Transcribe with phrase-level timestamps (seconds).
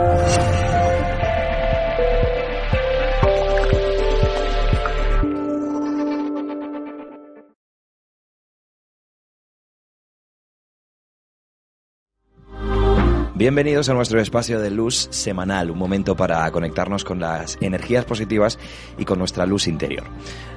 [0.00, 0.49] 了。
[13.40, 18.58] Bienvenidos a nuestro espacio de luz semanal, un momento para conectarnos con las energías positivas
[18.98, 20.04] y con nuestra luz interior.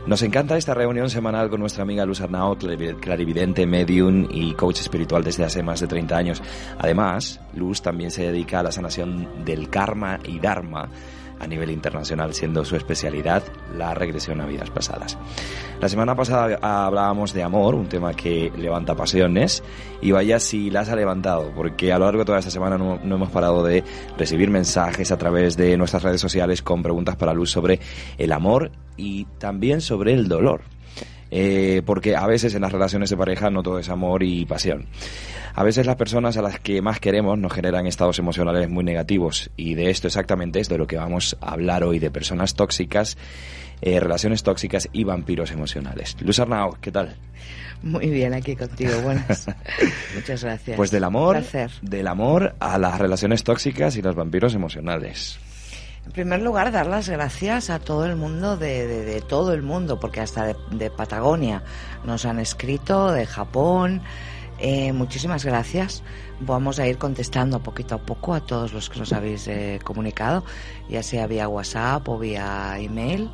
[0.05, 5.23] Nos encanta esta reunión semanal con nuestra amiga Luz Arnao, clarividente, medium y coach espiritual
[5.23, 6.41] desde hace más de 30 años.
[6.77, 10.89] Además, Luz también se dedica a la sanación del karma y dharma
[11.39, 13.43] a nivel internacional, siendo su especialidad
[13.77, 15.17] la regresión a vidas pasadas.
[15.79, 19.63] La semana pasada hablábamos de amor, un tema que levanta pasiones,
[20.01, 22.99] y vaya si las ha levantado, porque a lo largo de toda esta semana no,
[23.03, 23.83] hemos parado de
[24.17, 27.79] recibir mensajes a través de nuestras redes sociales con preguntas para Luz sobre
[28.17, 30.72] el amor y también sobre el dolor.
[31.35, 34.85] Eh, porque a veces en las relaciones de pareja no todo es amor y pasión.
[35.55, 39.49] A veces las personas a las que más queremos nos generan estados emocionales muy negativos
[39.57, 43.17] y de esto exactamente es de lo que vamos a hablar hoy, de personas tóxicas,
[43.81, 46.15] eh, relaciones tóxicas y vampiros emocionales.
[46.21, 47.15] Luz Arnau, ¿qué tal?
[47.81, 48.91] Muy bien, aquí contigo.
[49.01, 49.47] Buenas.
[50.15, 50.77] Muchas gracias.
[50.77, 51.43] Pues del amor,
[51.81, 55.39] del amor a las relaciones tóxicas y los vampiros emocionales.
[56.05, 60.19] En primer lugar, dar las gracias a todo el mundo, de, todo el mundo, porque
[60.19, 61.63] hasta de, Patagonia
[62.03, 64.01] nos han escrito, de Japón,
[64.59, 66.03] eh, muchísimas gracias.
[66.41, 70.43] Vamos a ir contestando poquito a poco a todos los que nos habéis eh, comunicado,
[70.89, 73.29] ya sea vía WhatsApp o vía email.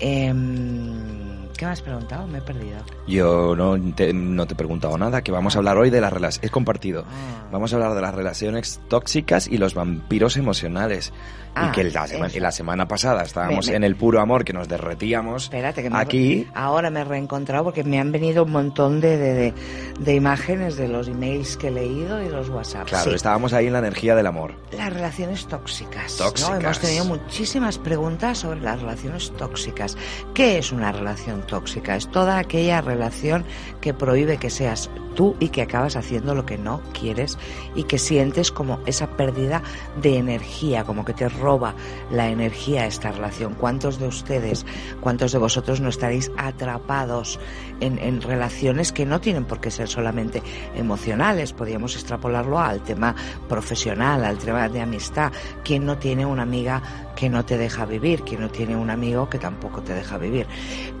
[0.00, 1.18] Em,
[1.58, 2.24] ¿Qué me has preguntado?
[2.28, 2.76] Me he perdido.
[3.08, 6.12] Yo no te, no te he preguntado nada, que vamos a hablar hoy de las
[6.12, 6.44] relaciones.
[6.44, 7.04] Es compartido.
[7.04, 7.48] Ah.
[7.50, 11.08] Vamos a hablar de las relaciones tóxicas y los vampiros emocionales.
[11.08, 11.12] y
[11.56, 15.44] ah, que la, la, semana pasada estábamos en el puro amor, que nos derretíamos.
[15.44, 16.46] Espérate, que aquí.
[16.54, 19.54] ahora me he reencontrado porque me han venido un montón de, de,
[19.98, 22.86] de, imágenes de los emails que he leído y los WhatsApp.
[22.86, 24.54] Claro, estábamos ahí en la energía del amor.
[24.76, 26.16] Las relaciones tóxicas.
[26.18, 26.60] Tóxicas.
[26.60, 29.87] Hemos tenido muchísimas preguntas sobre las relaciones tóxicas.
[30.34, 31.96] ¿Qué es una relación tóxica?
[31.96, 33.44] Es toda aquella relación
[33.80, 37.38] que prohíbe que seas tú y que acabas haciendo lo que no quieres
[37.74, 39.64] y que sientes como esa pérdida
[40.00, 41.74] de energía, como que te roba
[42.08, 43.54] la energía esta relación.
[43.54, 44.64] ¿Cuántos de ustedes,
[45.00, 47.40] cuántos de vosotros no estaréis atrapados
[47.80, 50.40] en, relaciones que no tienen por qué ser solamente
[50.76, 51.52] emocionales?
[51.52, 53.16] Podríamos extrapolarlo al tema
[53.48, 55.32] profesional, al tema de amistad.
[55.64, 56.80] ¿Quién no tiene una amiga
[57.18, 58.22] que no te deja vivir?
[58.22, 60.46] ¿Quién no tiene un amigo que tampoco te deja vivir?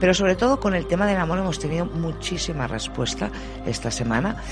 [0.00, 3.30] Pero sobre todo con el tema del amor hemos tenido muchísima respuesta
[3.64, 4.42] esta semana.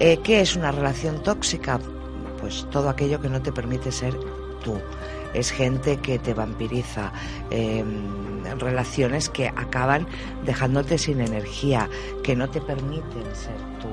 [0.00, 1.80] Eh, ¿Qué es una relación tóxica?
[2.42, 4.12] Pues todo aquello que no te permite ser
[4.62, 4.78] tú.
[5.32, 7.10] Es gente que te vampiriza,
[7.50, 10.06] em, relaciones que acaban
[10.44, 11.88] dejándote sin energía,
[12.22, 13.88] que no te permiten ser tú,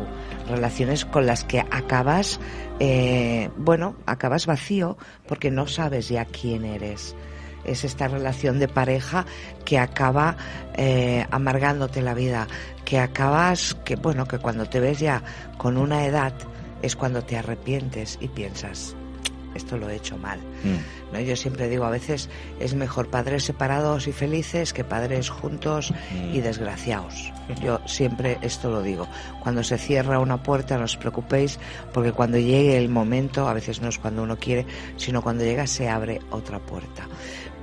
[0.48, 2.40] relaciones con las que acabas,
[2.80, 4.98] eh, bueno, acabas vacío
[5.28, 7.16] porque no sabes ya quién eres.
[7.64, 9.26] Es esta relación de pareja
[9.66, 10.38] que acaba
[10.76, 12.48] eh, amargándote la vida,
[12.86, 15.24] que acabas, que bueno, que cuando te ves ya
[15.58, 16.34] con una edad
[16.82, 18.96] es cuando te arrepientes y piensas,
[19.56, 20.40] esto lo he hecho mal.
[20.64, 21.14] Mm.
[21.14, 21.20] ¿No?
[21.20, 22.30] Yo siempre digo, a veces
[22.60, 25.94] es mejor padres separados y felices que padres juntos
[26.32, 26.44] y mm.
[26.44, 27.32] desgraciados.
[27.64, 29.08] Yo siempre esto lo digo.
[29.42, 31.60] Cuando se cierra una puerta no os preocupéis
[31.94, 34.66] porque cuando llegue el momento, a veces no es cuando uno quiere,
[34.98, 37.08] sino cuando llega se abre otra puerta.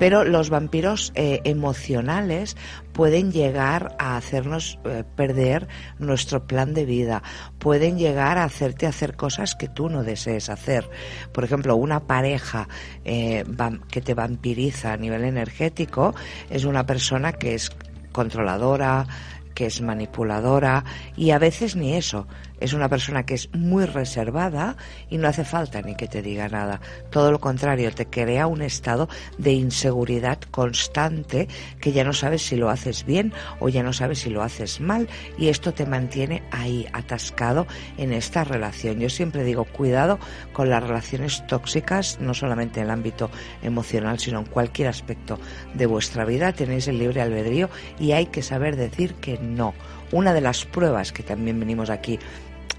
[0.02, 2.56] Pero los vampiros eh, emocionales
[2.92, 5.68] pueden llegar a hacernos eh, perder
[6.00, 7.22] nuestro plan de vida,
[7.60, 10.90] pueden llegar a hacerte hacer cosas que tú no desees hacer.
[11.30, 12.68] Por ejemplo, una pareja
[13.04, 13.44] eh,
[13.92, 16.16] que te vampiriza a nivel energético
[16.50, 17.70] es una persona que es
[18.10, 19.06] controladora,
[19.54, 20.84] que es manipuladora
[21.16, 22.26] y a veces ni eso.
[22.62, 24.76] Es una persona que es muy reservada
[25.10, 26.80] y no hace falta ni que te diga nada.
[27.10, 31.48] Todo lo contrario, te crea un estado de inseguridad constante
[31.80, 34.80] que ya no sabes si lo haces bien o ya no sabes si lo haces
[34.80, 37.66] mal y esto te mantiene ahí atascado
[37.98, 39.00] en esta relación.
[39.00, 40.20] Yo siempre digo, cuidado
[40.52, 43.30] con las relaciones tóxicas, no solamente en el ámbito
[43.62, 45.40] emocional, sino en cualquier aspecto
[45.74, 46.52] de vuestra vida.
[46.52, 49.74] Tenéis el libre albedrío y hay que saber decir que no.
[50.12, 52.18] Una de las pruebas que también venimos aquí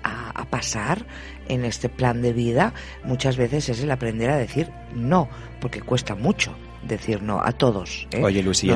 [0.03, 1.05] a, pasar
[1.47, 2.73] en este plan de vida
[3.03, 5.27] muchas veces es el aprender a decir no,
[5.59, 6.55] porque cuesta mucho
[6.87, 8.07] decir no a todos.
[8.11, 8.21] ¿eh?
[8.21, 8.75] Oye, Luis, y, en,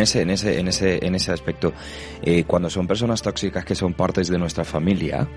[0.00, 1.72] ese, en, ese, en, ese, en ese aspecto,
[2.22, 5.28] eh, cuando son personas tóxicas que son partes de nuestra familia,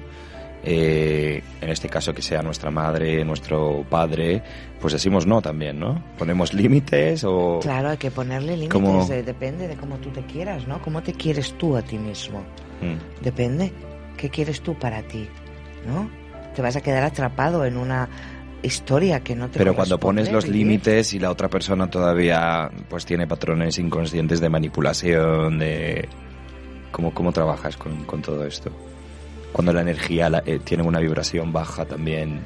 [0.66, 4.42] eh, en este caso que sea nuestra madre, nuestro padre,
[4.80, 6.02] pues decimos no también, ¿no?
[6.18, 7.60] Ponemos límites o...
[7.62, 10.82] Claro, hay que ponerle límites, depende de cómo tú te quieras, ¿no?
[10.82, 12.40] ¿Cómo te quieres tú a ti mismo?
[12.82, 13.24] Mm.
[13.24, 13.74] Depende,
[14.24, 15.28] ¿qué quieres tú para ti?
[15.86, 16.10] ¿No?
[16.56, 18.08] Te vas a quedar atrapado en una
[18.62, 23.06] historia que no te Pero cuando pones los límites y la otra persona todavía pues
[23.06, 26.08] tiene patrones inconscientes de manipulación, de...
[26.92, 28.72] ¿Cómo, cómo trabajas con, con todo esto?
[29.54, 32.42] cuando la energía eh, tiene una vibración baja también.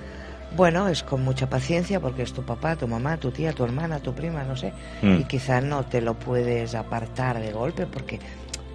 [0.55, 3.99] Bueno, es con mucha paciencia porque es tu papá, tu mamá, tu tía, tu hermana,
[3.99, 4.73] tu prima, no sé.
[5.01, 5.21] Mm.
[5.21, 8.19] Y quizás no te lo puedes apartar de golpe porque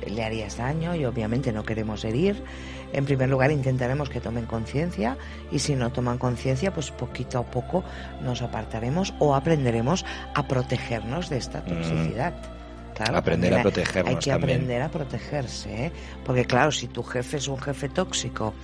[0.07, 2.43] le harías daño y obviamente no queremos herir.
[2.93, 5.17] En primer lugar, intentaremos que tomen conciencia
[5.51, 7.85] y si no toman conciencia, pues poquito a poco
[8.23, 10.05] nos apartaremos o aprenderemos
[10.35, 11.67] a protegernos de esta mm.
[11.67, 12.35] toxicidad
[13.01, 15.93] aprender a protegernos Hay que aprender a protegerse, ¿eh?
[16.25, 18.55] Porque claro, si tu jefe es un jefe tóxico,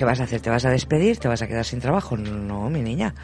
[0.00, 0.40] ¿qué vas a hacer?
[0.40, 1.18] ¿Te vas a despedir?
[1.18, 2.16] ¿Te vas a quedar sin trabajo?
[2.16, 3.14] No, mi niña.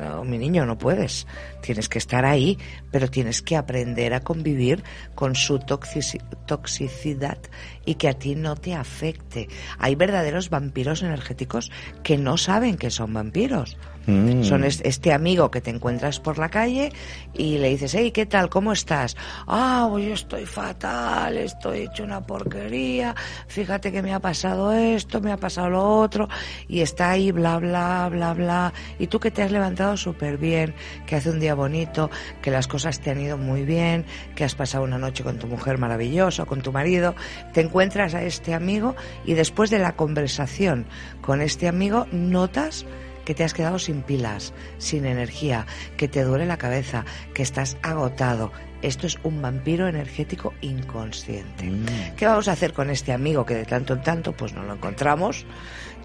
[0.00, 1.26] No, mi niño, no puedes.
[1.60, 2.56] Tienes que estar ahí,
[2.90, 4.82] pero tienes que aprender a convivir
[5.14, 7.36] con su toxicidad
[7.84, 9.48] y que a ti no te afecte.
[9.78, 11.70] Hay verdaderos vampiros energéticos
[12.02, 13.76] que no saben que son vampiros.
[14.06, 14.44] Mm.
[14.44, 16.92] Son este amigo que te encuentras por la calle
[17.34, 18.48] y le dices, hey, ¿qué tal?
[18.48, 19.16] ¿Cómo estás?
[19.46, 23.14] Ah, pues yo estoy fatal, estoy hecho una porquería,
[23.48, 26.28] fíjate que me ha pasado esto, me ha pasado lo otro,
[26.68, 28.72] y está ahí, bla, bla, bla, bla.
[28.98, 30.74] Y tú que te has levantado súper bien,
[31.06, 32.10] que hace un día bonito,
[32.42, 34.04] que las cosas te han ido muy bien,
[34.34, 37.14] que has pasado una noche con tu mujer maravillosa, con tu marido,
[37.52, 38.94] te encuentras a este amigo
[39.24, 40.86] y después de la conversación
[41.20, 42.86] con este amigo notas
[43.26, 45.66] que te has quedado sin pilas, sin energía,
[45.98, 48.52] que te duele la cabeza, que estás agotado.
[48.82, 51.64] Esto es un vampiro energético inconsciente.
[51.64, 52.14] Mm.
[52.16, 54.74] ¿Qué vamos a hacer con este amigo que de tanto en tanto pues no lo
[54.74, 55.44] encontramos?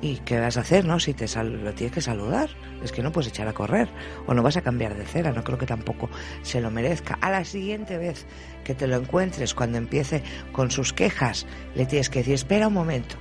[0.01, 0.99] ¿Y qué vas a hacer, no?
[0.99, 2.49] Si te lo tienes que saludar,
[2.83, 3.87] es que no puedes echar a correr
[4.25, 6.09] o no vas a cambiar de cera, no creo que tampoco
[6.41, 7.19] se lo merezca.
[7.21, 8.25] A la siguiente vez
[8.63, 10.23] que te lo encuentres, cuando empiece
[10.53, 11.45] con sus quejas,
[11.75, 13.15] le tienes que decir, espera un momento,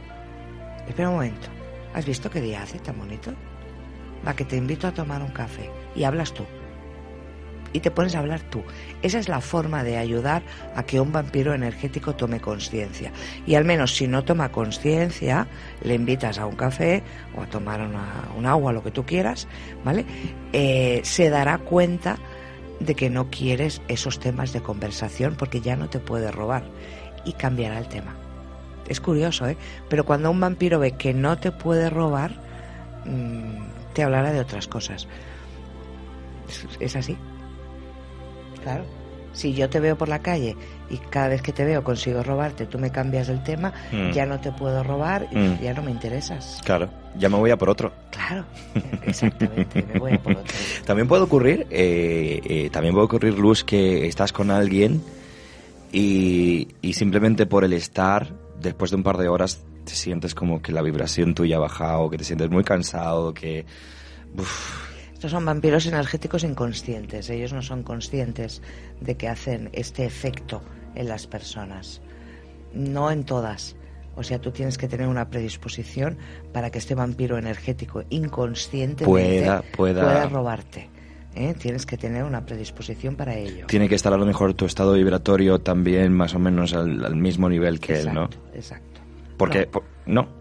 [0.89, 1.49] espera un momento,
[1.93, 3.35] ¿has visto qué día hace tan bonito?
[4.27, 6.45] Va, que te invito a tomar un café y hablas tú.
[7.73, 8.65] Y te pones a hablar tú.
[9.01, 10.43] Esa es la forma de ayudar
[10.75, 13.13] a que un vampiro energético tome conciencia.
[13.47, 15.47] Y al menos si no toma conciencia,
[15.83, 17.05] le invitas a un café
[17.37, 17.81] o a tomar
[18.37, 19.47] un agua, lo que tú quieras,
[19.85, 20.05] ¿vale?
[20.53, 22.19] Eh, se dará cuenta
[22.81, 26.65] de que no quieres esos temas de conversación porque ya no te puede robar
[27.25, 28.17] y cambiará el tema.
[28.89, 29.57] Es curioso, ¿eh?
[29.89, 32.33] Pero cuando un vampiro ve que no te puede robar,
[33.05, 35.07] mmm, te hablará de otras cosas.
[36.81, 37.17] Es, así.
[38.63, 38.85] Claro.
[39.33, 40.57] Si yo te veo por la calle
[40.91, 44.11] y cada vez que te veo consigo robarte, tú me cambias el tema, mm.
[44.11, 45.61] ya no te puedo robar y mm.
[45.61, 46.61] ya no me interesas.
[46.65, 47.93] Claro, ya me voy a por otro.
[48.11, 48.45] Claro,
[49.07, 50.45] exactamente, me voy a por otro.
[50.85, 55.01] También puede ocurrir, eh, eh, también puede ocurrir, Luz, que estás con alguien
[55.93, 60.63] y, y simplemente por el estar, después de un par de horas, te sientes como
[60.63, 63.65] que la vibración tuya ha bajado, que te sientes muy cansado, que...
[65.13, 67.29] Estos son vampiros energéticos inconscientes.
[67.29, 68.63] Ellos no son conscientes
[69.01, 70.63] de que hacen este efecto
[70.95, 72.01] en las personas.
[72.73, 73.77] No en todas.
[74.17, 76.19] O sea, tú tienes que tener una predisposición
[76.53, 80.27] para que este vampiro energético inconsciente pueda, pueda...
[80.29, 80.89] robarte.
[81.35, 81.55] ¿Eh?
[81.59, 83.67] Tienes que tener una predisposición para ello.
[83.67, 87.49] Tiene que estar a lo mejor tu estado vibratorio también más o menos al, mismo
[87.49, 88.29] nivel que él, ¿no?
[88.55, 89.01] Exacto.
[89.37, 89.69] Porque,
[90.07, 90.40] no.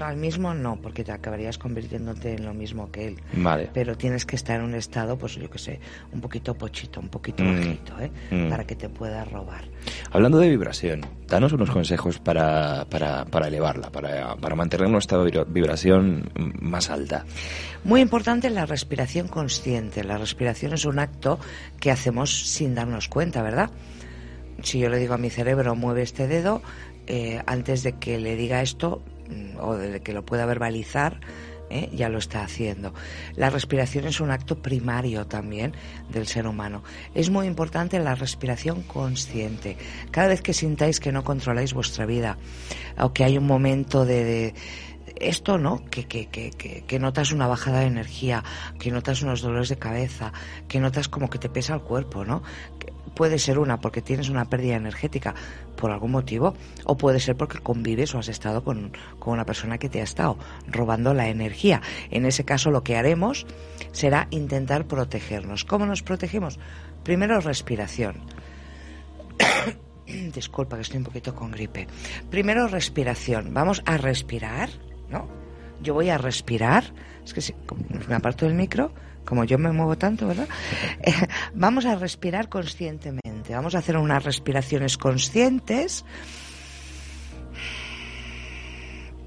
[0.00, 3.20] Al mismo no, porque te acabarías convirtiéndote en lo mismo que él.
[3.34, 3.70] Vale.
[3.72, 5.80] Pero tienes que estar en un estado, pues yo que sé,
[6.12, 7.56] un poquito pochito, un poquito mm.
[7.56, 8.10] bajito, ¿eh?
[8.30, 8.48] Mm.
[8.48, 9.64] Para que te pueda robar.
[10.10, 16.30] Hablando de vibración, danos unos consejos para, para, para elevarla, para, para mantener nuestra vibración
[16.60, 17.24] más alta.
[17.84, 20.02] Muy importante la respiración consciente.
[20.04, 21.38] La respiración es un acto
[21.80, 23.70] que hacemos sin darnos cuenta, ¿verdad?
[24.62, 26.62] Si yo le digo a mi cerebro, mueve este dedo,
[27.06, 29.02] eh, antes de que le diga esto
[29.60, 31.20] o de que lo pueda verbalizar,
[31.70, 31.88] ¿eh?
[31.92, 32.94] ya lo está haciendo.
[33.34, 35.74] La respiración es un acto primario también
[36.10, 36.82] del ser humano.
[37.14, 39.76] Es muy importante la respiración consciente.
[40.10, 42.38] Cada vez que sintáis que no controláis vuestra vida
[42.98, 44.54] o que hay un momento de,
[45.16, 45.84] esto, ¿no?
[45.90, 48.44] Que, que, que, que, notas una bajada de energía,
[48.78, 50.32] que notas unos dolores de cabeza,
[50.68, 52.42] que notas como que te pesa el cuerpo, ¿no?
[53.16, 55.34] Puede ser una porque tienes una pérdida energética
[55.76, 56.54] por algún motivo,
[56.84, 60.04] o puede ser porque convives o has estado con, con una persona que te ha
[60.04, 61.82] estado robando la energía.
[62.10, 63.46] En ese caso lo que haremos
[63.90, 65.64] será intentar protegernos.
[65.64, 66.60] ¿Cómo nos protegemos?
[67.02, 68.20] Primero respiración.
[70.34, 71.86] Disculpa que estoy un poquito con gripe.
[72.30, 73.52] Primero respiración.
[73.52, 74.68] Vamos a respirar,
[75.08, 75.26] ¿no?
[75.82, 76.92] Yo voy a respirar.
[77.24, 77.54] Es que si
[78.08, 78.92] me aparto del micro,
[79.26, 80.48] como yo me muevo tanto, ¿verdad?
[81.02, 81.12] Eh,
[81.54, 83.54] vamos a respirar conscientemente.
[83.54, 86.04] Vamos a hacer unas respiraciones conscientes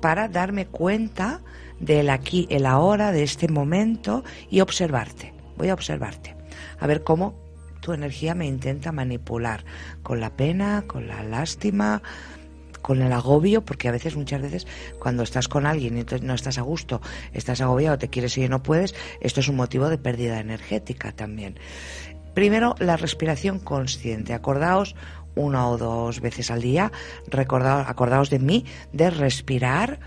[0.02, 1.42] para darme cuenta
[1.80, 5.34] del aquí, el ahora, de este momento y observarte.
[5.58, 6.36] Voy a observarte.
[6.80, 7.36] A ver cómo
[7.82, 9.64] tu energía me intenta manipular
[10.04, 12.02] con la pena, con la lástima,
[12.82, 14.68] con el agobio, porque a veces, muchas veces,
[15.00, 17.02] cuando estás con alguien y no estás a gusto,
[17.34, 21.12] estás agobiado, te quieres ir y no puedes, esto es un motivo de pérdida energética
[21.12, 21.60] también.
[22.34, 24.34] Primero, la respiración consciente.
[24.34, 24.96] Acordaos
[25.36, 26.92] una o dos veces al día,
[27.28, 30.00] recordaos, acordaos de mí, de respirar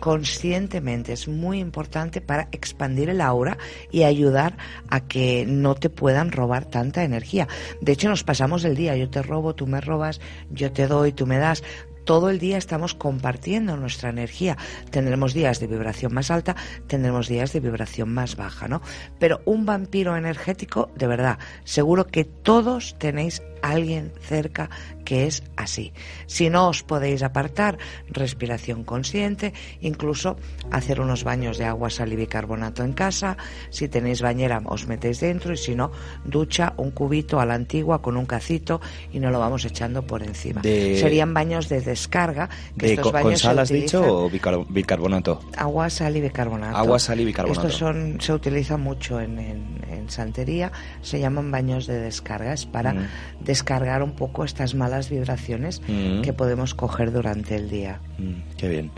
[0.00, 1.12] conscientemente.
[1.12, 3.58] Es muy importante para expandir el aura
[3.90, 4.56] y ayudar
[4.88, 7.48] a que no te puedan robar tanta energía.
[7.80, 11.12] De hecho, nos pasamos el día, yo te robo, tú me robas, yo te doy,
[11.12, 11.62] tú me das
[12.08, 14.56] todo el día estamos compartiendo nuestra energía.
[14.90, 18.80] Tendremos días de vibración más alta, tendremos días de vibración más baja, ¿no?
[19.18, 24.70] Pero un vampiro energético, de verdad, seguro que todos tenéis alguien cerca
[25.04, 25.92] que es así.
[26.26, 27.78] Si no os podéis apartar,
[28.10, 30.36] respiración consciente, incluso
[30.70, 33.38] hacer unos baños de agua, sal y bicarbonato en casa.
[33.70, 35.90] Si tenéis bañera, os metéis dentro y si no,
[36.24, 40.22] ducha, un cubito a la antigua con un cacito y no lo vamos echando por
[40.22, 40.62] encima.
[40.62, 42.50] Serían baños de descarga.
[42.76, 45.40] Que estos baños ¿Con sal has dicho o bicarbonato?
[45.56, 46.76] Agua, sal y bicarbonato.
[46.76, 47.66] Agua, sal y bicarbonato.
[47.66, 50.72] Estos son, se utiliza mucho en, en, santería,
[51.02, 53.08] se llaman baños de descarga, es para mm
[53.48, 56.20] descargar un poco estas malas vibraciones mm.
[56.20, 57.98] que podemos coger durante el día.
[58.18, 58.90] Mm, qué bien.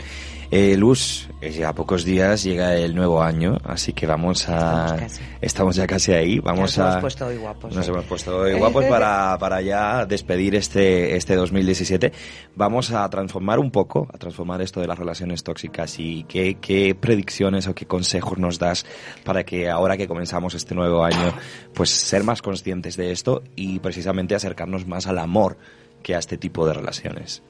[0.53, 5.07] Eh, Luz, ya a pocos días llega el nuevo año, así que vamos a...
[5.39, 6.39] Estamos, ya casi ahí.
[6.39, 6.89] Vamos nos a...
[6.89, 7.73] hemos puesto hoy guapos.
[7.73, 12.11] Nos hemos puesto hoy guapos para, para ya despedir este, este 2017.
[12.57, 16.95] Vamos a transformar un poco, a transformar esto de las relaciones tóxicas y qué, qué
[16.95, 18.85] predicciones o qué consejos nos das
[19.23, 21.33] para que ahora que comenzamos este nuevo año,
[21.73, 25.57] pues ser más conscientes de esto y precisamente acercarnos más al amor
[26.03, 27.41] que a este tipo de relaciones.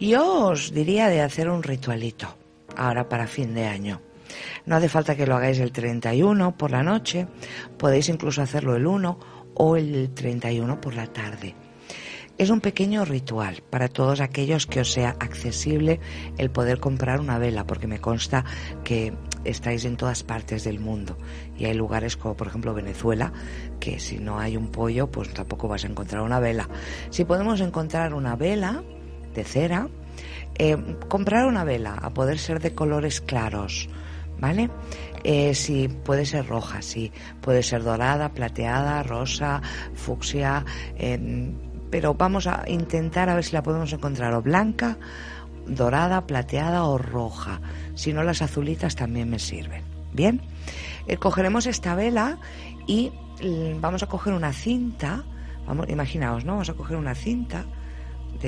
[0.00, 2.26] Yo os diría de hacer un ritualito
[2.76, 4.00] ahora para fin de año.
[4.66, 7.28] No hace falta que lo hagáis el 31 por la noche,
[7.78, 9.18] podéis incluso hacerlo el 1
[9.54, 11.54] o el 31 por la tarde.
[12.36, 16.00] Es un pequeño ritual para todos aquellos que os sea accesible
[16.36, 18.44] el poder comprar una vela, porque me consta
[18.82, 21.16] que estáis en todas partes del mundo
[21.56, 23.32] y hay lugares como por ejemplo Venezuela
[23.78, 26.68] que si no hay un pollo pues tampoco vas a encontrar una vela.
[27.10, 28.82] Si podemos encontrar una vela,
[29.34, 29.88] de cera,
[30.56, 30.76] eh,
[31.08, 33.88] comprar una vela, a poder ser de colores claros,
[34.38, 34.70] ¿vale?
[35.24, 37.10] Eh, si puede ser roja, si
[37.40, 39.62] puede ser dorada, plateada, rosa,
[39.94, 40.64] fucsia,
[40.96, 41.54] em,
[41.90, 44.98] pero vamos a intentar a ver si la podemos encontrar o blanca,
[45.66, 47.60] dorada, plateada o roja.
[47.94, 49.82] Si no, las azulitas también me sirven.
[50.12, 50.40] Bien,
[51.06, 52.38] eh, cogeremos esta vela
[52.86, 53.12] y
[53.42, 55.24] mm, vamos a coger una cinta.
[55.66, 56.52] Vamos, imaginaos, ¿no?
[56.52, 57.64] Vamos a coger una cinta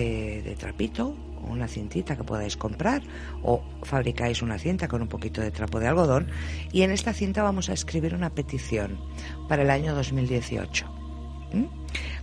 [0.00, 3.02] de, trapito o una cintita que podáis comprar
[3.42, 6.28] o fabricáis una cinta con un poquito de trapo de algodón
[6.72, 8.98] y en esta cinta vamos a escribir una petición
[9.48, 10.86] para el año 2018.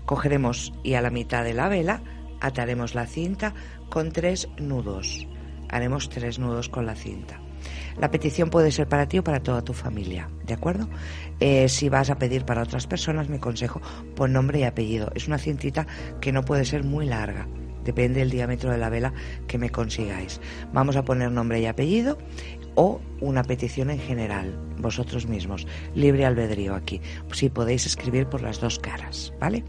[0.05, 2.01] Cogeremos y a la mitad de la vela
[2.41, 3.53] ataremos la cinta
[3.89, 5.27] con tres nudos.
[5.69, 7.39] Haremos tres nudos con la cinta.
[7.97, 10.89] La petición puede ser para ti o para toda tu familia, ¿de acuerdo?
[11.39, 13.81] Eh, si vas a pedir para otras personas, mi consejo,
[14.15, 15.11] pon nombre y apellido.
[15.15, 15.87] Es una cintita
[16.19, 17.47] que no puede ser muy larga.
[17.83, 19.13] Depende del diámetro de la vela
[19.47, 20.39] que me consigáis.
[20.73, 22.17] Vamos a poner nombre y apellido
[22.75, 25.67] o una petición en general, vosotros mismos.
[25.95, 27.01] Libre albedrío aquí.
[27.31, 29.63] Si podéis escribir por las dos caras, ¿vale?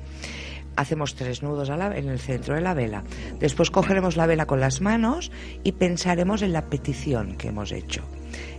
[0.77, 3.05] Hacemos tres nudos en el centro de la vela.
[3.39, 5.31] Después cogeremos la vela con las manos
[5.63, 8.03] y pensaremos en la petición que hemos hecho.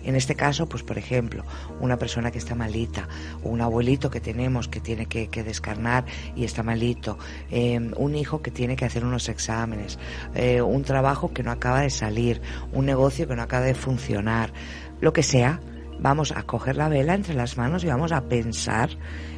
[0.04, 1.44] En este caso, pues por ejemplo,
[1.80, 3.08] una persona que está malita,
[3.44, 6.06] un abuelito que tenemos que tiene que, descarnar
[6.36, 7.18] y está malito,
[7.50, 10.00] em, un hijo que tiene que hacer unos exámenes,
[10.34, 12.42] eh, un trabajo que no acaba de salir,
[12.72, 14.54] un negocio que no acaba de funcionar,
[15.02, 15.60] lo que sea,
[16.00, 18.90] vamos a coger la vela entre las manos y vamos a pensar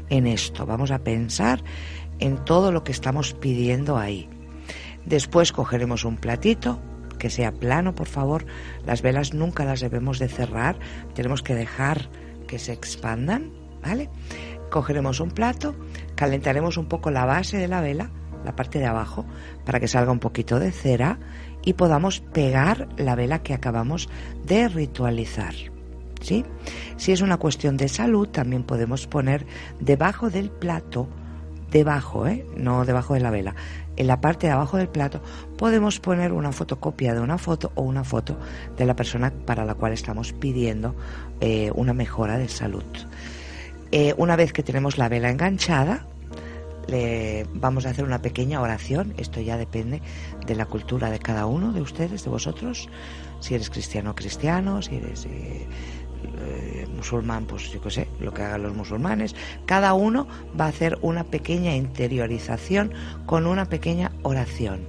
[0.10, 1.64] en esto, vamos a pensar
[2.20, 4.30] en todo lo que estamos pidiendo ahí.
[5.06, 6.82] Después cogeremos un platito
[7.18, 8.46] que sea plano, por favor.
[8.86, 10.78] Las velas nunca las debemos de cerrar,
[11.14, 12.10] tenemos que dejar
[12.48, 13.52] que se expandan,
[13.84, 14.10] ¿vale?
[14.70, 15.76] Cogeremos un plato,
[16.16, 18.12] calentaremos un poco la base de la vela,
[18.46, 19.26] la parte de abajo,
[19.66, 21.20] para que salga un poquito de cera
[21.64, 24.10] y podamos pegar la vela que acabamos
[24.46, 25.54] de ritualizar.
[26.22, 26.46] ¿Sí?
[26.96, 29.46] Si es una cuestión de salud, también podemos poner
[29.80, 31.08] debajo del plato,
[31.72, 32.46] debajo, ¿eh?
[32.56, 33.56] no debajo de la vela,
[33.98, 35.22] en la parte de abajo del plato
[35.58, 38.38] podemos poner una fotocopia de una foto o una foto
[38.78, 40.96] de la persona para la cual estamos pidiendo
[41.42, 42.86] eh, una mejora de salud.
[43.92, 46.06] Eh, una vez que tenemos la vela enganchada,
[46.88, 49.14] le vamos a hacer una pequeña oración.
[49.18, 50.02] Esto ya depende
[50.46, 52.90] de la cultura de cada uno de ustedes, de vosotros.
[53.40, 55.28] Si eres cristiano cristiano, si eres
[56.40, 59.36] eh, musulmán, pues yo qué sé, lo que hagan los musulmanes.
[59.66, 60.28] Cada uno
[60.60, 62.94] va a hacer una pequeña interiorización
[63.26, 64.88] con una pequeña oración.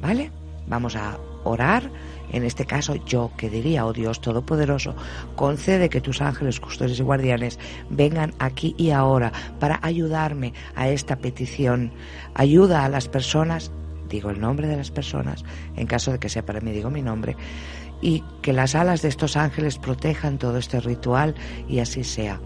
[0.00, 0.30] ¿Vale?
[0.66, 1.90] Vamos a orar.
[2.32, 4.94] En este caso, yo que diría, oh Dios Todopoderoso,
[5.34, 7.58] concede que tus ángeles, custodios y guardianes
[7.88, 11.90] vengan aquí y ahora para ayudarme a esta petición.
[12.34, 13.72] Ayuda a las personas,
[14.10, 15.44] digo el nombre de las personas,
[15.76, 17.36] en caso de que sea para mí, digo mi nombre,
[18.02, 21.34] y que las alas de estos ángeles protejan todo este ritual
[21.68, 22.40] y así sea.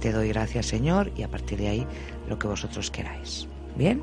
[0.00, 1.86] Te doy gracias Señor y a partir de ahí
[2.28, 3.48] lo que vosotros queráis.
[3.76, 4.02] ¿Bien?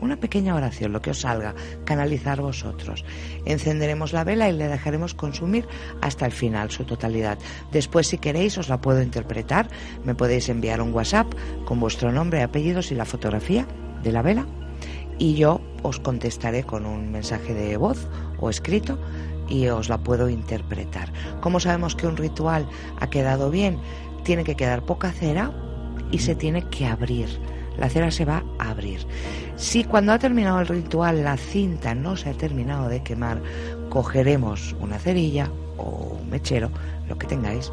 [0.00, 1.54] Una pequeña oración, lo que os salga,
[1.84, 3.04] canalizar vosotros.
[3.44, 5.68] Encenderemos la vela y le dejaremos consumir
[6.00, 7.38] hasta el final, su totalidad.
[7.70, 9.68] Después, si queréis, os la puedo interpretar.
[10.04, 11.30] Me podéis enviar un WhatsApp
[11.66, 13.66] con vuestro nombre, apellidos y la fotografía
[14.02, 14.46] de la vela.
[15.20, 18.08] Y yo os contestaré con un mensaje de voz
[18.38, 18.98] o escrito
[19.50, 21.12] y os la puedo interpretar.
[21.42, 22.66] ¿Cómo sabemos que un ritual
[22.98, 23.78] ha quedado bien?
[24.24, 25.52] Tiene que quedar poca cera
[26.10, 27.28] y se tiene que abrir.
[27.76, 29.06] La cera se va a abrir.
[29.56, 33.42] Si cuando ha terminado el ritual la cinta no se ha terminado de quemar,
[33.90, 36.70] cogeremos una cerilla o un mechero,
[37.10, 37.70] lo que tengáis,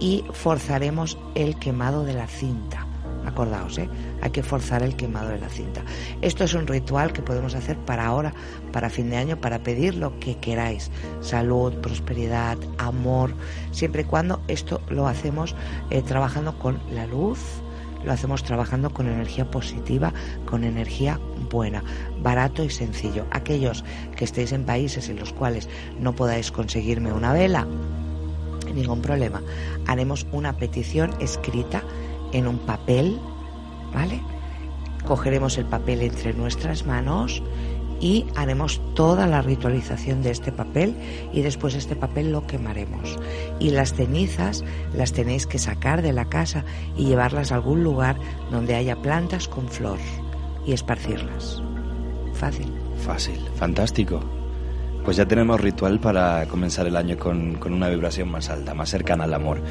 [0.00, 2.89] y forzaremos el quemado de la cinta.
[3.26, 3.88] Acordaos, ¿eh?
[4.22, 5.82] hay que forzar el quemado de la cinta.
[6.22, 8.32] Esto es un ritual que podemos hacer para ahora,
[8.72, 10.90] para fin de año, para pedir lo que queráis.
[11.20, 13.34] Salud, prosperidad, amor,
[13.70, 15.54] siempre y cuando esto lo hacemos
[15.90, 17.38] eh, trabajando con la luz,
[18.04, 20.12] lo hacemos trabajando con energía positiva,
[20.46, 21.82] con energía buena,
[22.22, 23.26] barato y sencillo.
[23.30, 23.84] Aquellos
[24.16, 25.68] que estéis en países en los cuales
[25.98, 27.66] no podáis conseguirme una vela,
[28.74, 29.42] ningún problema.
[29.86, 31.82] Haremos una petición escrita
[32.32, 33.18] en un papel,
[33.92, 34.20] ¿vale?
[35.06, 37.42] Cogeremos el papel entre nuestras manos
[38.00, 40.96] y haremos toda la ritualización de este papel
[41.32, 43.18] y después este papel lo quemaremos.
[43.58, 44.64] Y las cenizas
[44.94, 46.64] las tenéis que sacar de la casa
[46.96, 48.16] y llevarlas a algún lugar
[48.50, 49.98] donde haya plantas con flor
[50.66, 51.62] y esparcirlas.
[52.34, 52.72] Fácil.
[52.96, 54.39] Fácil, fantástico.
[55.04, 59.24] Pues ya tenemos ritual para comenzar el año con, una vibración más alta, más cercana
[59.24, 59.62] al amor.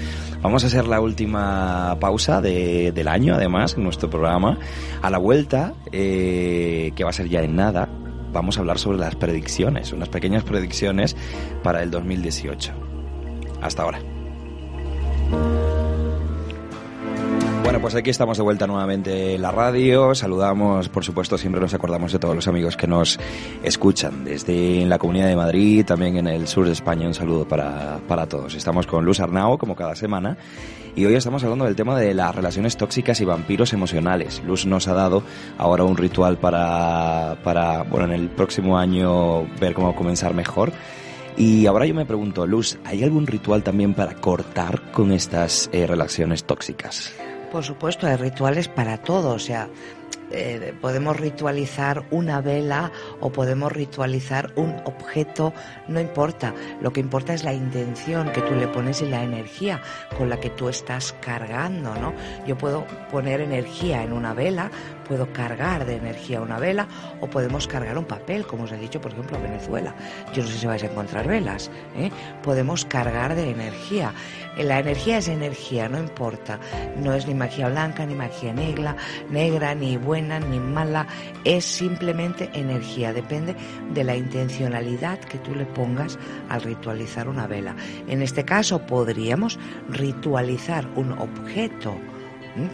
[0.42, 4.58] Vamos a hacer la última pausa del año, además, en nuestro programa.
[5.02, 7.88] A la vuelta, eh, que va a ser ya en nada,
[8.34, 11.16] vamos a hablar sobre las predicciones, unas pequeñas predicciones
[11.64, 12.74] para el 2018.
[13.62, 14.19] Hasta ahora.
[17.70, 20.16] Bueno, pues aquí estamos de vuelta nuevamente en la radio.
[20.16, 23.20] Saludamos, por supuesto, siempre nos acordamos de todos los amigos que nos
[23.62, 27.06] escuchan desde la Comunidad de Madrid, también en el sur de España.
[27.06, 28.56] Un saludo para, para todos.
[28.56, 30.36] Estamos con Luz Arnao, como cada semana,
[30.96, 34.42] y hoy estamos hablando del tema de las relaciones tóxicas y vampiros emocionales.
[34.48, 35.22] Luz nos ha dado
[35.60, 40.72] ahora un ritual para, para bueno, en el próximo año ver cómo comenzar mejor.
[41.38, 45.86] Y ahora yo me pregunto, Luz, ¿hay algún ritual también para cortar con estas eh,
[45.86, 47.14] relaciones tóxicas?
[47.52, 49.68] Por supuesto, hay rituales para todo, o sea,
[50.32, 55.54] eh, podemos ritualizar una vela o podemos ritualizar un objeto,
[55.88, 56.54] no importa.
[56.82, 59.82] Lo que importa es la intención que tú le pones y la energía
[60.18, 62.14] con la que tú estás cargando, ¿no?
[62.46, 64.70] Yo puedo poner energía en una vela,
[65.10, 66.88] puedo cargar de energía una vela
[67.20, 69.96] o podemos cargar un papel, como os he dicho, por ejemplo, Venezuela.
[70.36, 71.72] Yo no sé si vais a encontrar velas.
[71.98, 72.12] ¿eh?
[72.44, 74.14] Podemos cargar de energía.
[74.56, 76.60] La energía es energía, no importa.
[76.98, 78.96] No es ni magia blanca, ni magia negra,
[79.32, 81.08] negra, ni buena, ni mala.
[81.44, 83.12] Es simplemente energía.
[83.12, 83.56] Depende
[83.92, 86.20] de la intencionalidad que tú le pongas
[86.50, 87.76] al ritualizar una vela.
[88.08, 89.58] En este caso podríamos
[89.90, 91.96] ritualizar un objeto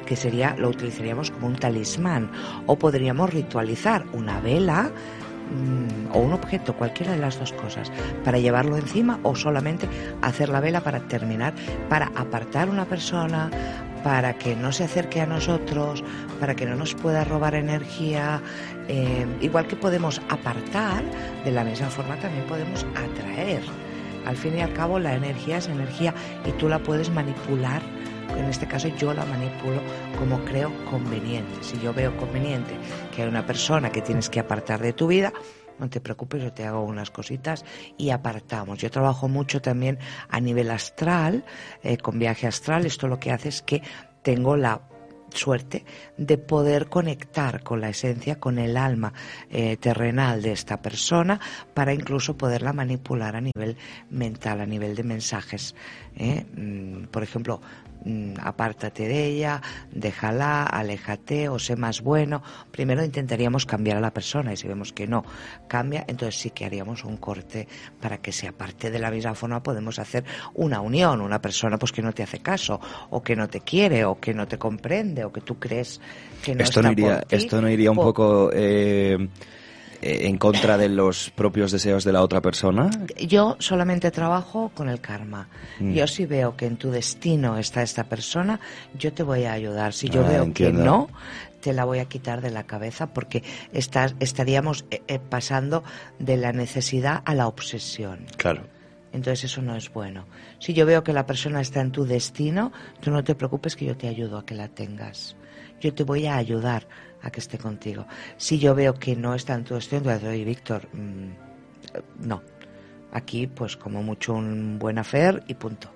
[0.06, 2.32] que sería, lo utilizaríamos como un talismán,
[2.66, 4.90] o podríamos ritualizar una vela
[5.52, 7.92] mm, o un objeto, cualquiera de las dos cosas,
[8.24, 9.88] para llevarlo encima o solamente
[10.22, 11.54] hacer la vela para terminar,
[11.90, 13.50] para apartar una persona,
[14.06, 16.04] para que no se acerque a nosotros,
[16.40, 18.40] para que no nos pueda robar energía.
[18.88, 21.04] Eh, igual que podemos apartar,
[21.44, 23.64] de la misma forma también podemos atraer.
[24.28, 26.14] Al fin y al cabo la energía es energía
[26.46, 27.82] y tú la puedes manipular.
[28.38, 29.82] En este caso yo la manipulo
[30.18, 31.64] como creo conveniente.
[31.64, 32.74] Si yo veo conveniente
[33.16, 35.34] que hay una persona que tienes que apartar de tu vida,
[35.80, 37.66] no te preocupes, yo te hago unas cositas
[37.98, 38.80] y apartamos.
[38.80, 41.44] Yo trabajo mucho también a nivel astral,
[41.84, 42.86] eh, con viaje astral.
[42.86, 43.82] Esto lo que hace es que
[44.22, 44.82] tengo la
[45.36, 45.84] suerte
[46.18, 49.14] de poder conectar con la esencia, con el alma
[49.50, 51.40] eh, terrenal de esta persona,
[51.74, 53.78] para incluso poderla manipular a nivel
[54.10, 55.76] mental, a nivel de mensajes.
[56.16, 56.46] ¿eh?
[56.56, 57.62] Mm, por ejemplo,
[58.42, 62.44] apártate de ella, déjala, aléjate o sé más bueno.
[62.72, 65.24] Primero intentaríamos cambiar a la persona y si vemos que no
[65.68, 67.68] cambia, entonces sí que haríamos un corte
[68.00, 71.92] para que se aparte de la misma forma podemos hacer una unión, una persona pues
[71.92, 75.24] que no te hace caso o que no te quiere o que no te comprende
[75.24, 76.00] o que tú crees
[76.44, 78.52] que no esto está no iría, por ti, Esto no iría un poco...
[78.54, 79.28] Eh eh,
[80.06, 82.90] en contra de los propios deseos de la otra persona?
[83.28, 85.50] Yo solamente trabajo con el karma.
[85.80, 85.94] Mm.
[85.94, 88.60] Yo si veo que en tu destino está esta persona,
[88.98, 89.94] yo te voy a ayudar.
[89.94, 90.80] Si yo Ah, veo entiendo.
[90.82, 91.08] que no,
[91.62, 93.44] te la voy a quitar de la cabeza porque
[94.20, 95.84] estaríamos eh, eh, pasando
[96.20, 98.26] de la necesidad a la obsesión.
[98.38, 98.64] Claro.
[99.14, 100.26] Entonces eso no es bueno.
[100.60, 103.86] Si yo veo que la persona está en tu destino, tú no te preocupes que
[103.86, 105.36] yo te ayudo a que la tengas.
[105.80, 106.88] Yo te voy a ayudar
[107.26, 108.06] a que esté contigo.
[108.38, 111.30] Si yo veo que no está en tu decir, oye, Víctor, mm,
[111.96, 112.42] eh, no.
[113.12, 115.90] Aquí, pues como mucho un buen afer y punto.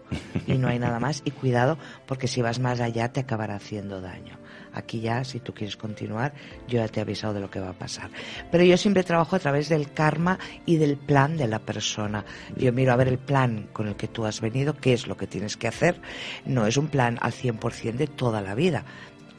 [0.48, 1.22] Y no hay nada más.
[1.26, 4.40] Y cuidado, porque si vas más allá te acabará haciendo daño.
[4.74, 6.34] Aquí ya, si tú quieres continuar,
[6.68, 8.10] yo ya te he avisado de lo que va a pasar.
[8.50, 12.24] Pero yo siempre trabajo a través del karma y del plan de la persona.
[12.56, 15.18] Yo miro a ver el plan con el que tú has venido, qué es lo
[15.18, 16.02] que tienes que hacer.
[16.46, 18.86] No es un plan al 100% de toda la vida.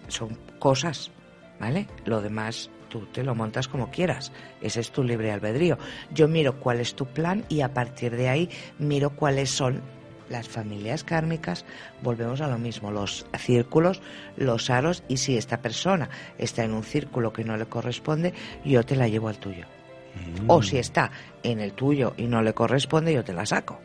[0.08, 1.10] Son cosas,
[1.60, 1.86] ¿vale?
[2.04, 4.32] Lo demás tú te lo montas como quieras.
[4.60, 5.78] Ese es tu libre albedrío.
[6.12, 9.80] Yo miro cuál es tu plan y a partir de ahí miro cuáles son
[10.28, 11.64] las familias kármicas.
[12.02, 14.02] Volvemos a lo mismo, los círculos,
[14.36, 18.84] los aros y si esta persona está en un círculo que no le corresponde, yo
[18.84, 19.66] te la llevo al tuyo.
[20.48, 21.12] O si está
[21.44, 23.78] en el tuyo y no le corresponde, yo te la saco.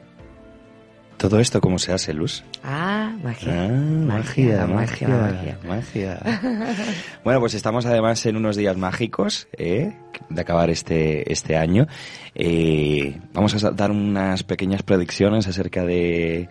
[1.17, 2.43] ¿Todo esto cómo se hace, Luz?
[2.63, 3.65] Ah, magia.
[3.65, 6.19] Ah, magia, magia, la magia.
[7.23, 9.93] bueno, pues estamos además en unos días mágicos ¿eh?
[10.29, 11.87] de acabar este, este año.
[12.33, 16.49] Eh, vamos a dar unas pequeñas predicciones acerca de,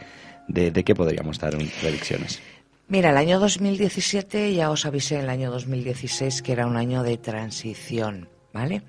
[0.49, 2.41] de, de qué podríamos dar en predicciones.
[2.89, 7.17] Mira, el año 2017 ya os avisé el año 2016 que era un año de
[7.17, 8.83] transición, ¿vale?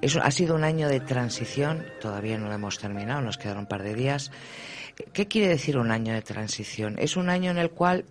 [0.00, 3.66] Eso ha sido un año de transición, todavía no lo hemos terminado, nos quedaron un
[3.66, 4.30] par de días.
[5.12, 6.96] ¿Qué quiere decir un año de transición?
[6.98, 8.04] Es un año en el cual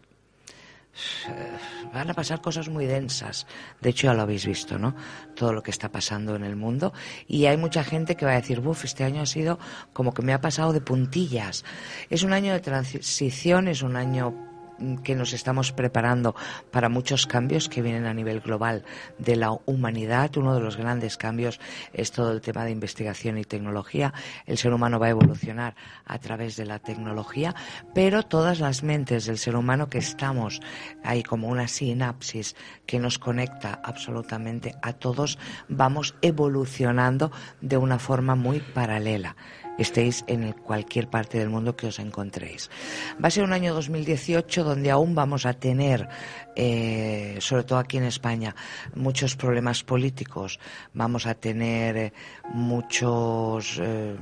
[1.28, 1.58] eh,
[1.93, 3.45] van a pasar cosas muy densas.
[3.82, 4.95] De hecho, ya lo habéis visto, ¿no?
[5.36, 6.93] Todo lo que está pasando en el mundo.
[7.28, 9.60] Y hay mucha gente que va a decir, buf, este año ha sido
[9.93, 11.65] como que me ha pasado de puntillas.
[12.10, 14.46] Es un año de transición, es un año
[15.03, 16.35] que nos estamos preparando
[16.71, 18.83] para muchos cambios que vienen a nivel global
[19.17, 20.35] de la humanidad.
[20.37, 21.59] Uno de los grandes cambios
[21.93, 24.13] es todo el tema de investigación y tecnología.
[24.45, 27.55] El ser humano va a evolucionar a través de la tecnología,
[27.93, 30.61] pero todas las mentes del ser humano que estamos
[31.03, 35.37] ahí como una sinapsis que nos conecta absolutamente a todos,
[35.67, 39.35] vamos evolucionando de una forma muy paralela
[39.77, 42.69] estéis en cualquier parte del mundo que os encontréis.
[43.21, 46.07] Va a ser un año 2018 donde aún vamos a tener,
[46.55, 48.55] eh, sobre todo aquí en España,
[48.95, 50.59] muchos problemas políticos,
[50.93, 52.13] vamos a tener eh,
[52.53, 53.79] muchos...
[53.81, 54.15] eh,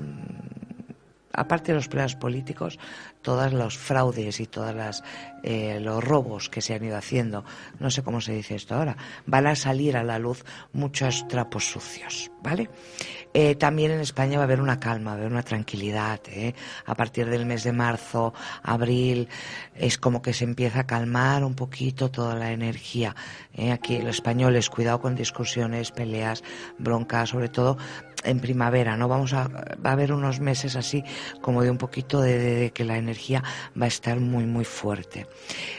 [1.36, 2.80] aparte de los problemas políticos,
[3.22, 5.04] todos los fraudes y todos
[5.44, 7.44] eh, los robos que se han ido haciendo,
[7.80, 10.44] no sé cómo se dice esto ahora, van a salir a la luz
[10.74, 12.70] muchos trapos sucios, ¿vale?
[13.34, 16.22] Eh, también en España va a haber una calma, va a haber una tranquilidad.
[16.28, 16.56] ¿eh?
[16.86, 19.28] A partir del mes de marzo, abril,
[19.74, 23.14] es como que se empieza a calmar un poquito toda la energía.
[23.74, 26.44] Aquí los españoles, cuidado con discusiones, peleas,
[26.78, 27.78] broncas, sobre todo
[28.26, 29.08] en primavera, ¿no?
[29.08, 31.04] Vamos a, va a haber unos meses así
[31.42, 33.44] como de un poquito de, que la energía
[33.80, 35.28] va a estar muy, muy fuerte.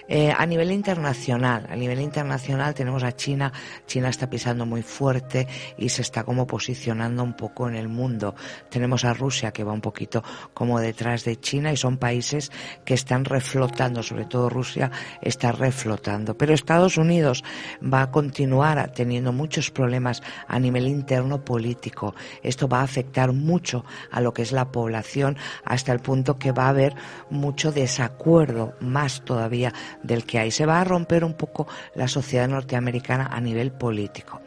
[0.08, 3.52] Eh, a nivel internacional, a nivel internacional tenemos a China,
[3.86, 8.34] China está pisando muy fuerte y se está como posicionando un poco en el mundo.
[8.70, 10.22] Tenemos a Rusia que va un poquito
[10.54, 12.50] como detrás de China y son países
[12.84, 16.36] que están reflotando, sobre todo Rusia está reflotando.
[16.36, 17.44] Pero Estados Unidos
[17.82, 23.84] va a continuar teniendo muchos problemas a nivel interno político esto va a afectar mucho
[24.10, 26.94] a lo que es la población hasta el punto que va a haber
[27.30, 29.72] mucho desacuerdo, más todavía
[30.02, 30.50] del que hay.
[30.50, 34.40] Se va a romper un poco la sociedad norteamericana a nivel político.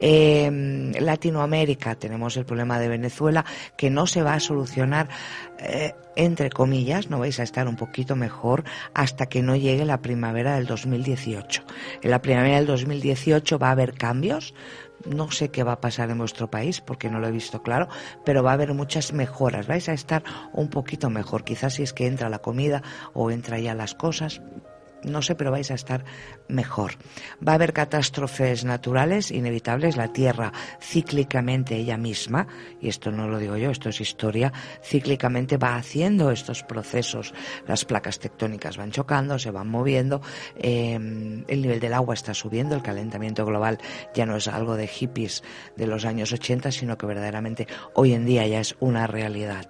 [0.00, 3.44] Latinoamérica, tenemos el problema de Venezuela,
[3.76, 5.08] que no se va a solucionar.
[5.58, 10.02] Eh, entre comillas, no vais a estar un poquito mejor hasta que no llegue la
[10.02, 11.62] primavera del 2018.
[12.02, 14.54] En la primavera del 2018 va a haber cambios,
[15.04, 17.88] no sé qué va a pasar en vuestro país porque no lo he visto claro,
[18.24, 19.66] pero va a haber muchas mejoras.
[19.66, 21.44] Vais a estar un poquito mejor.
[21.44, 22.82] Quizás si es que entra la comida
[23.14, 24.40] o entra ya las cosas,
[25.04, 26.04] no sé, pero vais a estar
[26.48, 26.92] mejor.
[27.46, 29.96] Va a haber catástrofes naturales inevitables.
[29.96, 32.46] La Tierra cíclicamente ella misma,
[32.80, 37.34] y esto no lo digo yo, esto es historia, cíclicamente va haciendo estos procesos.
[37.66, 40.20] Las placas tectónicas van chocando, se van moviendo,
[40.56, 43.78] eh, el nivel del agua está subiendo, el calentamiento global
[44.14, 45.42] ya no es algo de hippies
[45.76, 49.66] de los años 80, sino que verdaderamente hoy en día ya es una realidad.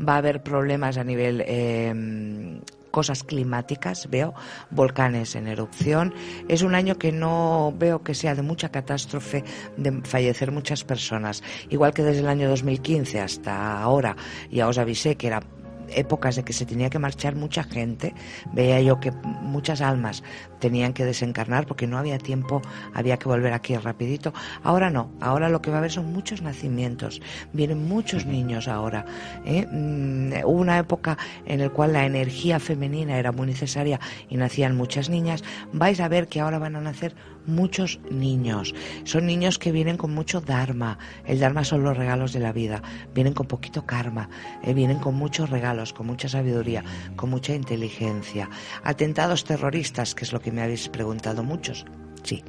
[0.00, 4.34] Va a haber problemas a nivel eh, cosas climáticas, veo
[4.70, 6.14] volcanes en erupción.
[6.48, 9.44] Es un año que no veo que sea de mucha catástrofe,
[9.76, 11.42] de fallecer muchas personas.
[11.68, 14.16] Igual que desde el año 2015 hasta ahora,
[14.50, 15.42] ya os avisé que era
[15.94, 18.14] épocas de que se tenía que marchar mucha gente,
[18.52, 20.22] veía yo que muchas almas
[20.58, 22.62] tenían que desencarnar porque no había tiempo,
[22.94, 24.32] había que volver aquí rapidito.
[24.62, 27.20] Ahora no, ahora lo que va a haber son muchos nacimientos,
[27.52, 29.04] vienen muchos niños ahora.
[29.44, 29.66] ¿eh?
[29.70, 34.76] Mm, hubo una época en la cual la energía femenina era muy necesaria y nacían
[34.76, 35.44] muchas niñas.
[35.72, 37.14] Vais a ver que ahora van a nacer
[37.48, 38.74] muchos niños.
[39.04, 40.98] Son niños que vienen con mucho dharma.
[41.24, 42.82] El dharma son los regalos de la vida.
[43.14, 44.28] Vienen con poquito karma.
[44.62, 46.84] Eh, vienen con muchos regalos, con mucha sabiduría,
[47.16, 48.48] con mucha inteligencia.
[48.84, 51.84] Atentados terroristas, que es lo que me habéis preguntado muchos.
[52.28, 52.44] Sí,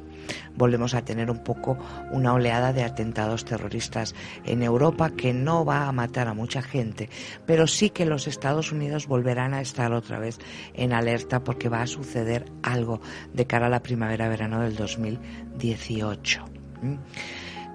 [0.54, 1.78] volvemos a tener un poco
[2.10, 4.14] una oleada de atentados terroristas
[4.44, 7.08] en Europa que no va a matar a mucha gente,
[7.46, 10.38] pero sí que los Estados Unidos volverán a estar otra vez
[10.74, 13.00] en alerta porque va a suceder algo
[13.32, 16.44] de cara a la primavera-verano del 2018.
[16.82, 16.94] ¿Mm?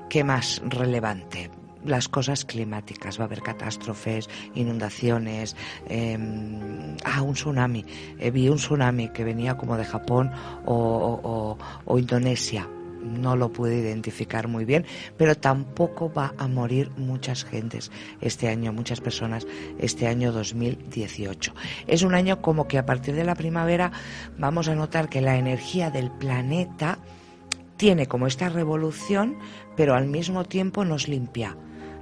[0.08, 1.50] ¿Qué más relevante?
[1.86, 3.20] Las cosas climáticas.
[3.20, 5.56] Va a haber catástrofes, inundaciones,
[5.88, 7.86] em, ah, un tsunami.
[8.20, 10.32] Eh, vi un tsunami que venía como de Japón
[10.66, 11.58] o
[11.98, 12.68] Indonesia
[13.06, 14.86] no lo pude identificar muy bien,
[15.18, 19.48] pero tampoco va a morir muchas gentes este año, muchas personas
[19.80, 21.54] este año 2018.
[21.88, 23.92] Es un año como que a partir de la primavera
[24.38, 26.98] vamos a notar que la energía del planeta
[27.78, 29.38] tiene como esta revolución,
[29.76, 31.58] pero al mismo tiempo nos limpia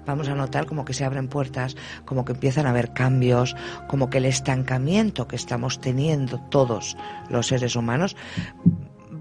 [0.05, 3.55] vamos a notar como que se abren puertas, como que empiezan a haber cambios,
[3.87, 6.97] como que el estancamiento que estamos teniendo todos
[7.29, 8.15] los seres humanos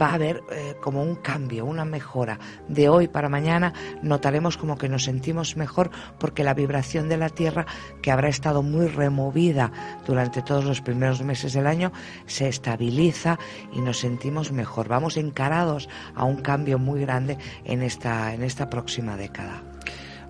[0.01, 2.38] va a haber eh, como un cambio, una mejora.
[2.68, 7.29] De hoy para mañana notaremos como que nos sentimos mejor porque la vibración de la
[7.29, 7.66] Tierra,
[8.01, 9.71] que habrá estado muy removida
[10.07, 11.92] durante todos los primeros meses del año,
[12.27, 13.38] se estabiliza
[13.73, 14.88] y nos sentimos mejor.
[14.88, 19.72] Vamos encarados a un cambio muy grande en esta, en esta próxima década.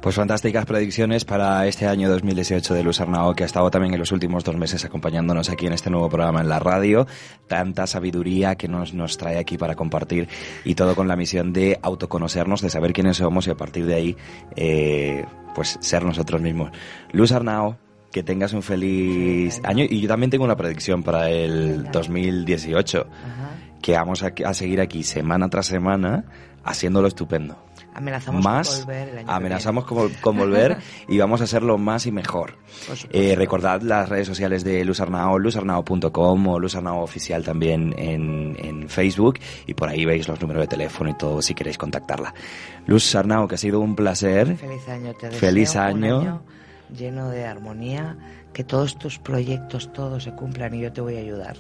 [0.03, 4.01] Pues fantásticas predicciones para este año 2018 de Luz Arnao, que ha estado también en
[4.01, 7.07] los últimos dos meses acompañándonos aquí en este nuevo programa en la radio.
[7.47, 10.29] Tanta sabiduría que nos, nos trae aquí para compartir
[10.65, 13.95] y todo con la misión de autoconocernos, de saber quiénes somos y a partir de
[13.95, 14.17] ahí,
[14.57, 16.73] eh, pues ser nosotros mismos.
[17.13, 17.79] Luz Arnao,
[18.11, 23.07] que tengas un feliz año y yo también tengo una predicción para el 2018,
[23.81, 26.25] que vamos a, a seguir aquí semana tras semana
[26.65, 27.57] haciéndolo estupendo.
[27.95, 30.79] Amenazamos más, con volver el año amenazamos con, con, volver
[31.09, 32.57] y vamos a hacerlo más y mejor.
[33.11, 38.57] Eh, recordad las redes sociales de Luz Arnao, luzarnao.com o Luz Arnao Oficial también en,
[38.59, 42.35] en, Facebook y por ahí veis los números de teléfono y todo si queréis contactarla.
[42.87, 44.57] Luz Arnao, que ha sido un placer.
[44.57, 46.21] Feliz año, te deseo Feliz año.
[46.21, 46.43] Un año
[46.97, 48.17] lleno de armonía,
[48.53, 51.57] que todos tus proyectos, todos se cumplan y yo te voy a ayudar.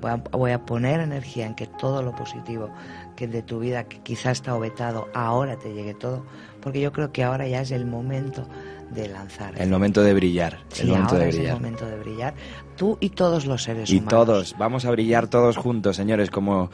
[0.00, 2.70] Voy a, voy a, poner energía en que todo lo positivo
[3.18, 6.24] que de tu vida que quizá está vetado, ahora te llegue todo,
[6.60, 8.46] porque yo creo que ahora ya es el momento
[8.92, 9.60] de lanzar.
[9.60, 10.60] El momento de brillar.
[10.68, 11.54] Sí, el momento ahora de es brillar.
[11.56, 12.34] el momento de brillar.
[12.76, 14.10] Tú y todos los seres Y humanos.
[14.10, 16.70] todos, vamos a brillar todos juntos, señores, como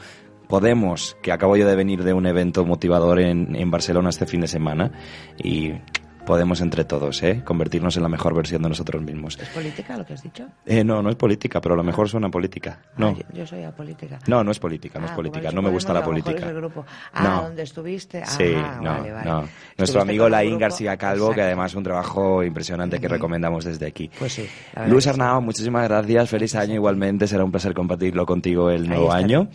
[0.47, 4.41] Podemos, que acabo yo de venir de un evento motivador en, en Barcelona este fin
[4.41, 4.91] de semana
[5.43, 5.71] y
[6.25, 7.41] podemos entre todos, ¿eh?
[7.45, 9.37] Convertirnos en la mejor versión de nosotros mismos.
[9.41, 10.45] ¿Es política lo que has dicho?
[10.65, 12.79] Eh, no, no es política, pero a lo mejor suena política.
[12.97, 13.09] No.
[13.09, 14.19] Ah, yo, yo, soy apolítica.
[14.27, 15.41] No, no es política, no ah, es política.
[15.43, 16.37] Pues No me gusta la política.
[16.39, 16.85] Es el grupo.
[17.13, 17.41] Ah, No.
[17.43, 18.21] ¿dónde estuviste?
[18.23, 19.29] Ah, Sí, no, vale, vale.
[19.29, 19.47] no.
[19.77, 24.09] Nuestro amigo Laín García Calvo, que además un trabajo impresionante que recomendamos desde aquí.
[24.17, 24.45] Pues sí.
[24.45, 25.09] sí.
[25.09, 26.29] Arnao, muchísimas gracias.
[26.29, 27.27] Feliz año igualmente.
[27.27, 29.47] Será un placer compartirlo contigo el nuevo año.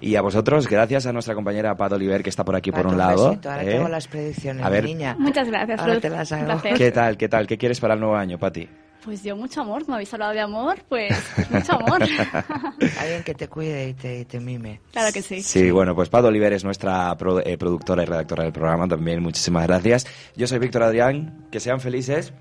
[0.00, 2.88] Y a vosotros, gracias a nuestra compañera Pat Oliver, que está por aquí por Pato,
[2.88, 3.28] un un lado.
[3.30, 3.50] besito.
[3.50, 3.66] Ahora ¿eh?
[3.72, 4.84] tengo las predicciones, A ver.
[4.84, 5.16] niña.
[5.18, 5.80] Muchas gracias,
[6.16, 6.62] Hola, Sago.
[6.76, 7.16] ¿Qué tal?
[7.16, 7.46] ¿Qué tal?
[7.46, 8.68] ¿Qué quieres para el nuevo año, Pati?
[9.04, 11.12] Pues yo mucho amor, me habéis hablado de amor, pues
[11.50, 12.02] mucho amor.
[13.00, 14.80] Alguien que te cuide y te, y te mime.
[14.92, 15.42] Claro que sí.
[15.42, 19.22] Sí, bueno, pues Pado Oliver es nuestra pro- eh, productora y redactora del programa también.
[19.22, 20.06] Muchísimas gracias.
[20.34, 21.46] Yo soy Víctor Adrián.
[21.52, 22.32] Que sean felices.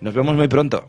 [0.00, 0.86] Nos vemos muy pronto.